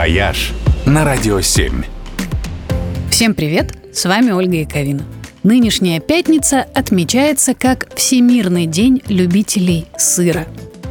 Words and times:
«Вояж» 0.00 0.52
на 0.86 1.04
Радио 1.04 1.42
7. 1.42 1.82
Всем 3.10 3.34
привет! 3.34 3.74
С 3.92 4.06
вами 4.06 4.30
Ольга 4.30 4.56
Яковина. 4.56 5.02
Нынешняя 5.42 6.00
пятница 6.00 6.62
отмечается 6.62 7.52
как 7.52 7.94
Всемирный 7.94 8.64
день 8.64 9.02
любителей 9.08 9.88
сыра. 9.98 10.46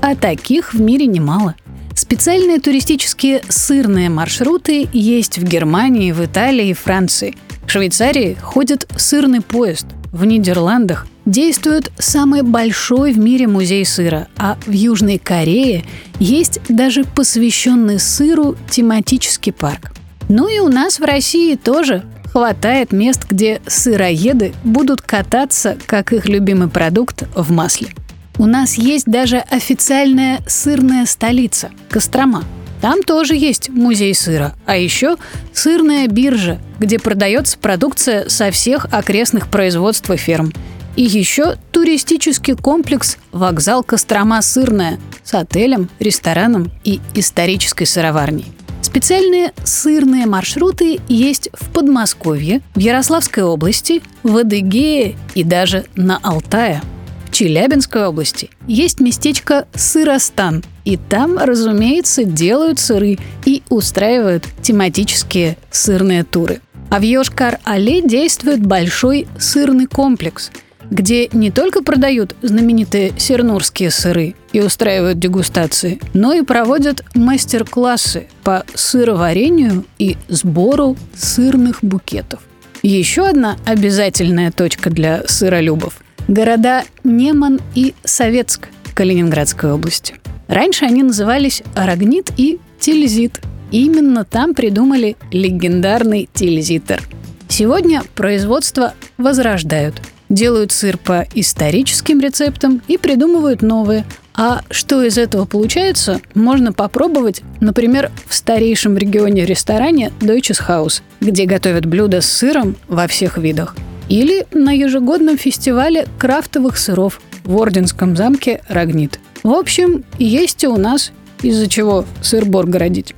А 0.00 0.14
таких 0.14 0.72
в 0.72 0.80
мире 0.80 1.04
немало. 1.04 1.54
Специальные 1.94 2.60
туристические 2.60 3.42
сырные 3.46 4.08
маршруты 4.08 4.88
есть 4.90 5.36
в 5.36 5.44
Германии, 5.44 6.10
в 6.12 6.24
Италии 6.24 6.68
и 6.68 6.72
Франции. 6.72 7.34
В 7.66 7.70
Швейцарии 7.70 8.38
ходит 8.40 8.88
сырный 8.96 9.42
поезд. 9.42 9.86
В 10.12 10.24
Нидерландах 10.24 11.06
действует 11.26 11.90
самый 11.98 12.42
большой 12.42 13.12
в 13.12 13.18
мире 13.18 13.46
музей 13.46 13.84
сыра, 13.84 14.28
а 14.36 14.56
в 14.66 14.72
Южной 14.72 15.18
Корее 15.18 15.84
есть 16.18 16.60
даже 16.68 17.04
посвященный 17.04 17.98
сыру 17.98 18.56
тематический 18.70 19.52
парк. 19.52 19.92
Ну 20.28 20.48
и 20.48 20.58
у 20.58 20.68
нас 20.68 20.98
в 20.98 21.04
России 21.04 21.54
тоже 21.56 22.02
хватает 22.32 22.92
мест, 22.92 23.26
где 23.28 23.60
сыроеды 23.66 24.52
будут 24.64 25.00
кататься, 25.02 25.76
как 25.86 26.12
их 26.12 26.26
любимый 26.26 26.68
продукт, 26.68 27.24
в 27.34 27.52
масле. 27.52 27.88
У 28.36 28.46
нас 28.46 28.74
есть 28.74 29.06
даже 29.06 29.38
официальная 29.38 30.40
сырная 30.46 31.06
столица– 31.06 31.70
Кострома. 31.88 32.42
Там 32.80 33.02
тоже 33.02 33.34
есть 33.36 33.70
музей 33.70 34.14
сыра, 34.14 34.54
а 34.66 34.76
еще 34.76 35.16
сырная 35.52 36.08
биржа, 36.08 36.58
где 36.80 36.98
продается 36.98 37.56
продукция 37.56 38.28
со 38.28 38.50
всех 38.50 38.86
окрестных 38.90 39.48
производств 39.48 40.10
и 40.10 40.16
ферм– 40.16 40.52
и 40.96 41.02
еще 41.02 41.56
туристический 41.72 42.54
комплекс 42.54 43.18
«Вокзал 43.32 43.82
Кострома 43.82 44.42
Сырная» 44.42 44.98
с 45.22 45.34
отелем, 45.34 45.90
рестораном 45.98 46.70
и 46.84 47.00
исторической 47.14 47.84
сыроварней. 47.84 48.46
Специальные 48.82 49.52
сырные 49.64 50.26
маршруты 50.26 51.00
есть 51.08 51.48
в 51.52 51.70
Подмосковье, 51.70 52.60
в 52.74 52.78
Ярославской 52.78 53.42
области, 53.42 54.02
в 54.22 54.36
Адыгее 54.36 55.16
и 55.34 55.42
даже 55.42 55.86
на 55.96 56.18
Алтае. 56.18 56.80
В 57.26 57.32
Челябинской 57.32 58.06
области 58.06 58.50
есть 58.68 59.00
местечко 59.00 59.66
Сыростан, 59.74 60.62
и 60.84 60.96
там, 60.96 61.38
разумеется, 61.38 62.22
делают 62.22 62.78
сыры 62.78 63.18
и 63.44 63.64
устраивают 63.68 64.44
тематические 64.62 65.56
сырные 65.72 66.22
туры. 66.22 66.60
А 66.90 67.00
в 67.00 67.02
Йошкар-Оле 67.02 68.06
действует 68.06 68.64
большой 68.64 69.26
сырный 69.38 69.86
комплекс– 69.86 70.52
где 70.94 71.28
не 71.32 71.50
только 71.50 71.82
продают 71.82 72.36
знаменитые 72.40 73.14
сернурские 73.18 73.90
сыры 73.90 74.36
и 74.52 74.60
устраивают 74.60 75.18
дегустации, 75.18 75.98
но 76.14 76.32
и 76.32 76.42
проводят 76.42 77.04
мастер-классы 77.14 78.28
по 78.44 78.64
сыроварению 78.74 79.84
и 79.98 80.16
сбору 80.28 80.96
сырных 81.12 81.82
букетов. 81.82 82.42
Еще 82.84 83.26
одна 83.26 83.56
обязательная 83.66 84.52
точка 84.52 84.88
для 84.88 85.24
сыролюбов– 85.26 85.98
города 86.28 86.84
Неман 87.02 87.60
и 87.74 87.94
Советск 88.04 88.68
Калининградской 88.94 89.72
области. 89.72 90.14
Раньше 90.46 90.84
они 90.84 91.02
назывались 91.02 91.64
Арагнит 91.74 92.30
и 92.36 92.60
Тильзит. 92.78 93.40
Именно 93.72 94.24
там 94.24 94.54
придумали 94.54 95.16
легендарный 95.32 96.28
тильзитер. 96.32 97.02
Сегодня 97.48 98.02
производство 98.14 98.94
возрождают– 99.18 100.00
делают 100.28 100.72
сыр 100.72 100.98
по 100.98 101.26
историческим 101.34 102.20
рецептам 102.20 102.82
и 102.88 102.98
придумывают 102.98 103.62
новые. 103.62 104.04
А 104.34 104.62
что 104.70 105.02
из 105.04 105.16
этого 105.16 105.44
получается, 105.44 106.20
можно 106.34 106.72
попробовать, 106.72 107.42
например, 107.60 108.10
в 108.26 108.34
старейшем 108.34 108.96
регионе 108.96 109.44
ресторане 109.44 110.12
Deutsches 110.20 110.60
Haus, 110.68 111.02
где 111.20 111.44
готовят 111.44 111.86
блюда 111.86 112.20
с 112.20 112.26
сыром 112.26 112.76
во 112.88 113.06
всех 113.06 113.38
видах. 113.38 113.76
Или 114.08 114.46
на 114.52 114.72
ежегодном 114.72 115.38
фестивале 115.38 116.06
крафтовых 116.18 116.76
сыров 116.76 117.20
в 117.44 117.56
Орденском 117.56 118.16
замке 118.16 118.60
Рагнит. 118.68 119.20
В 119.42 119.52
общем, 119.52 120.04
есть 120.18 120.64
и 120.64 120.66
у 120.66 120.76
нас 120.76 121.12
из-за 121.42 121.68
чего 121.68 122.04
сыр-бор 122.22 122.66
городить. 122.66 123.14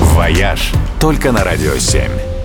«Вояж» 0.00 0.72
только 0.98 1.30
на 1.32 1.44
«Радио 1.44 1.74
7». 1.74 2.35